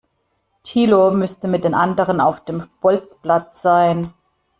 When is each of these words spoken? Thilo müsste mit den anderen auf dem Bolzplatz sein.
Thilo 0.63 1.11
müsste 1.11 1.47
mit 1.47 1.63
den 1.63 1.75
anderen 1.75 2.21
auf 2.21 2.43
dem 2.43 2.65
Bolzplatz 2.81 3.61
sein. 3.61 4.15